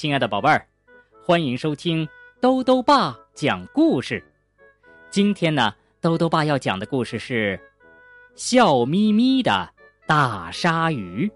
[0.00, 0.66] 亲爱的宝贝儿，
[1.22, 2.08] 欢迎收听
[2.40, 4.24] 兜兜爸讲故事。
[5.10, 7.54] 今天呢，兜兜爸要讲的故事是
[8.34, 9.68] 《笑眯眯的
[10.06, 11.26] 大鲨鱼》。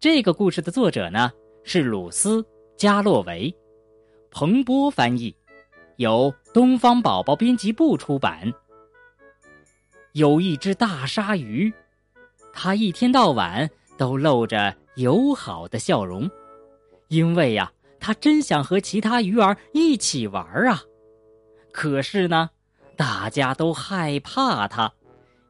[0.00, 1.30] 这个故事的作者呢
[1.62, 2.42] 是鲁斯·
[2.76, 3.54] 加洛维，
[4.32, 5.32] 彭波翻译，
[5.98, 8.52] 由东方宝宝编辑部出版。
[10.10, 11.72] 有一只大鲨鱼，
[12.52, 16.28] 它一天到晚都露着友好的笑容。
[17.14, 20.82] 因为呀，他真想和其他鱼儿一起玩啊，
[21.72, 22.50] 可是呢，
[22.96, 24.92] 大家都害怕他，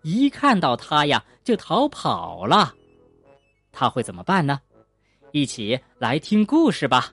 [0.02, 2.74] 一看到他呀就逃跑了。
[3.72, 4.60] 他会怎么办呢？
[5.32, 7.10] 一起来听故事吧。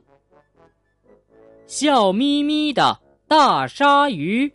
[1.65, 4.51] 笑眯眯的大鲨鱼，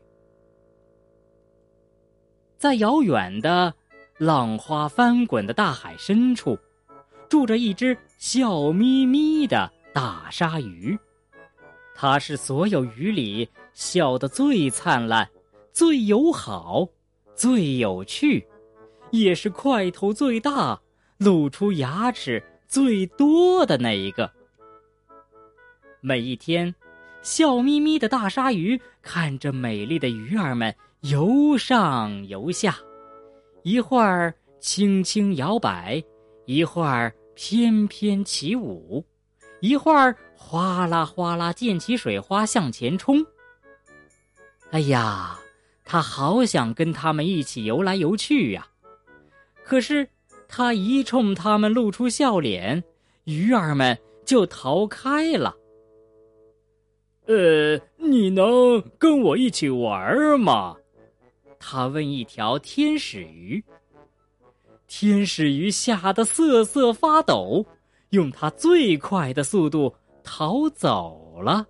[2.58, 3.72] 在遥远的
[4.18, 6.58] 浪花翻滚的大海深处，
[7.30, 9.72] 住着一只笑眯眯的。
[9.96, 10.94] 大鲨鱼，
[11.94, 15.26] 它是所有鱼里笑得最灿烂、
[15.72, 16.86] 最友好、
[17.34, 18.46] 最有趣，
[19.10, 20.78] 也是块头最大、
[21.16, 24.30] 露出牙齿最多的那一个。
[26.02, 26.74] 每一天，
[27.22, 32.76] 笑眯眯的大鲨鱼看着美丽的鱼儿们游上游下，
[33.62, 36.04] 一会儿轻轻摇摆，
[36.44, 39.02] 一会儿翩翩起舞。
[39.60, 43.24] 一会儿哗啦哗啦溅起水花向前冲。
[44.70, 45.38] 哎呀，
[45.84, 48.66] 他好想跟他们一起游来游去呀！
[49.64, 50.08] 可是
[50.48, 52.82] 他一冲他们露出笑脸，
[53.24, 55.56] 鱼儿们就逃开了。
[57.26, 60.76] 呃，你能跟我一起玩吗？
[61.58, 63.64] 他问一条天使鱼。
[64.86, 67.66] 天使鱼吓得瑟瑟发抖。
[68.10, 71.66] 用它最快的速度逃走了。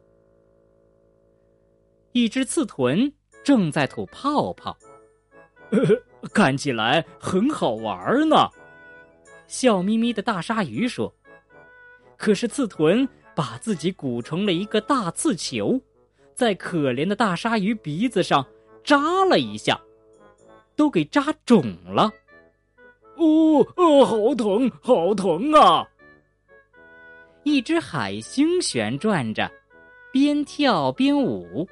[2.13, 3.13] 一只刺豚
[3.45, 4.77] 正在吐泡泡，
[6.33, 8.49] 看起来很好玩呢。
[9.47, 11.15] 笑眯眯的大鲨鱼说
[12.17, 15.81] ：“可是刺豚把自己鼓成了一个大刺球，
[16.35, 18.45] 在可怜的大鲨鱼鼻子上
[18.83, 19.81] 扎了一下，
[20.75, 22.11] 都给扎肿了。
[23.17, 25.87] 哦哦，好疼，好疼啊！”
[27.47, 29.49] 一只海星旋转着，
[30.13, 31.65] 边跳边舞，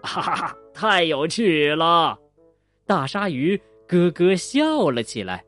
[0.00, 0.56] 哈哈哈！
[0.72, 2.16] 太有趣了！
[2.86, 5.44] 大鲨鱼咯咯笑了起来。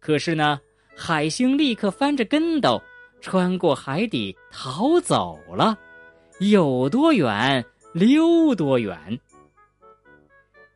[0.00, 0.60] 可是呢，
[0.94, 2.78] 海星立刻翻着跟斗，
[3.22, 5.74] 穿过海底逃走了，
[6.38, 7.64] 有多远
[7.94, 9.18] 溜多远。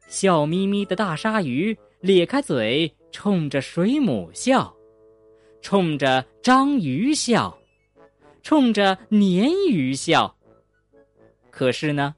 [0.09, 4.75] 笑眯眯的大鲨鱼咧开嘴，冲着水母笑，
[5.61, 7.55] 冲着章鱼笑。
[8.47, 10.37] 冲着鲶鱼笑。
[11.51, 12.15] 可是呢，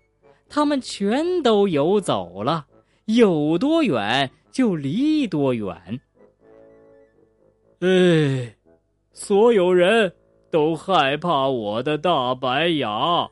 [0.47, 2.67] 他们全都游走了，
[3.07, 5.99] 有多远就离多远。
[7.81, 8.55] 哎，
[9.15, 10.13] 所有人
[10.51, 13.27] 都害怕我的大白牙。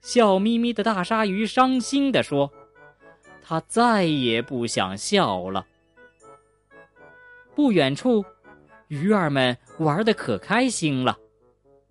[0.00, 2.50] 笑眯眯的大鲨鱼伤心地说
[3.44, 5.66] ：“他再也不想笑了。”
[7.54, 8.24] 不远处，
[8.88, 11.18] 鱼儿们玩的可开心了。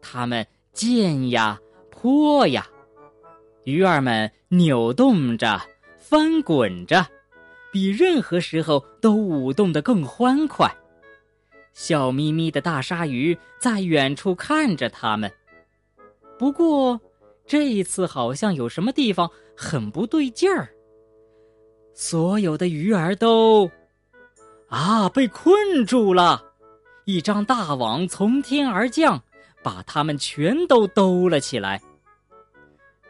[0.02, 2.68] 它们溅呀泼呀，
[3.66, 5.62] 鱼儿们扭动着、
[5.98, 7.06] 翻滚着，
[7.72, 10.74] 比任何时候都舞动得更欢快。
[11.74, 15.32] 笑眯眯的大鲨鱼在远处看着它们，
[16.38, 17.00] 不过
[17.46, 20.70] 这一次好像有什么地方很不对劲儿。
[21.94, 23.70] 所有的鱼儿都
[24.68, 26.54] 啊被困住了，
[27.06, 29.22] 一张大网从天而降。
[29.64, 31.82] 把他们全都兜了起来！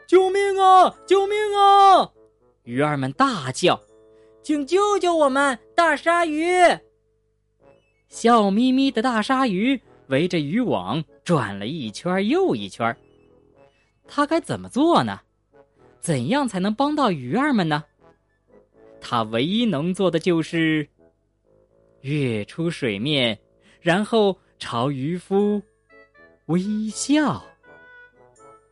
[0.07, 0.95] 救命啊！
[1.05, 2.11] 救命啊！
[2.63, 3.79] 鱼儿们大叫
[4.41, 5.57] ：“请救救我们！
[5.75, 6.51] 大鲨鱼！”
[8.09, 12.95] 笑眯眯的大鲨鱼围着渔网转了一圈又一圈。
[14.07, 15.19] 他该怎么做呢？
[15.99, 17.83] 怎样才能帮到鱼儿们呢？
[18.99, 20.87] 他唯一能做的就是
[22.01, 23.37] 跃出水面，
[23.79, 25.61] 然后朝渔夫。
[26.49, 27.45] 微笑！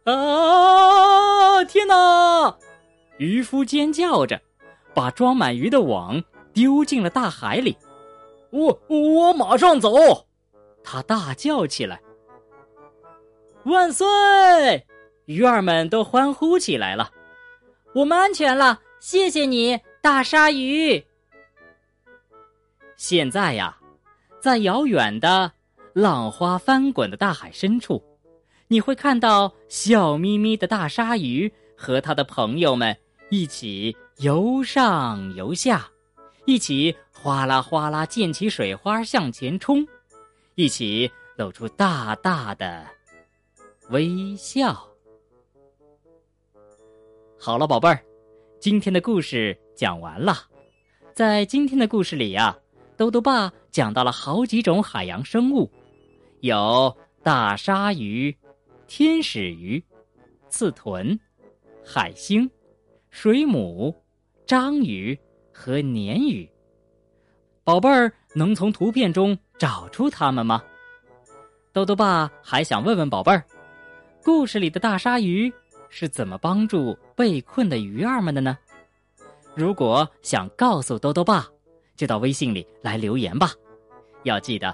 [0.05, 1.63] 啊！
[1.65, 2.57] 天哪！
[3.19, 4.41] 渔夫尖叫着，
[4.95, 7.77] 把装满鱼的网丢进了大海里。
[8.49, 9.93] 我我马上走！
[10.83, 12.01] 他大叫起来。
[13.65, 14.07] 万岁！
[15.25, 17.11] 鱼儿们都欢呼起来了。
[17.93, 21.05] 我们安全了，谢谢你，大鲨鱼。
[22.95, 23.77] 现在呀，
[24.39, 25.51] 在遥远的……
[25.97, 28.03] 浪花翻滚的大海深处，
[28.67, 32.95] 你会看到笑眯眯的大鲨鱼和他的朋友们
[33.31, 35.89] 一起游上游下，
[36.45, 39.87] 一起哗啦哗啦溅起水花向前冲，
[40.53, 42.85] 一起露出大大的
[43.89, 44.87] 微笑。
[47.39, 47.99] 好了，宝贝儿，
[48.59, 50.43] 今天的故事讲完了。
[51.15, 52.55] 在今天的故事里呀，
[52.95, 55.71] 豆豆爸讲到了好几种海洋生物，
[56.41, 58.35] 有大鲨鱼。
[58.89, 59.83] 天使鱼、
[60.47, 61.19] 刺豚、
[61.83, 62.49] 海星、
[63.09, 63.93] 水母、
[64.45, 65.19] 章鱼
[65.51, 66.49] 和鲶鱼，
[67.65, 70.63] 宝贝儿能从图片中找出它们吗？
[71.73, 73.43] 豆豆爸还想问问宝贝儿，
[74.23, 75.51] 故事里的大鲨鱼
[75.89, 78.57] 是怎么帮助被困的鱼儿们的呢？
[79.53, 81.45] 如果想告诉豆豆爸，
[81.97, 83.51] 就到微信里来留言吧，
[84.23, 84.73] 要记得